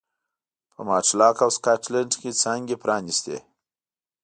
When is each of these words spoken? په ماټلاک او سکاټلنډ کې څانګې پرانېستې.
په 0.73 0.81
ماټلاک 0.89 1.37
او 1.45 1.49
سکاټلنډ 1.57 2.11
کې 2.21 2.37
څانګې 2.41 2.75
پرانېستې. 2.83 3.37